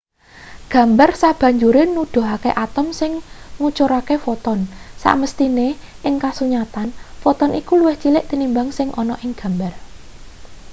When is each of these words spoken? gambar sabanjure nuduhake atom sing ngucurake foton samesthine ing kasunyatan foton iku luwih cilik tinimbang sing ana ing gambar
gambar 0.73 1.11
sabanjure 1.21 1.83
nuduhake 1.95 2.51
atom 2.65 2.87
sing 2.99 3.11
ngucurake 3.59 4.15
foton 4.25 4.59
samesthine 5.03 5.67
ing 6.07 6.13
kasunyatan 6.23 6.87
foton 7.21 7.51
iku 7.59 7.73
luwih 7.79 7.95
cilik 8.03 8.25
tinimbang 8.29 8.69
sing 8.77 8.87
ana 9.01 9.15
ing 9.25 9.31
gambar 9.41 9.73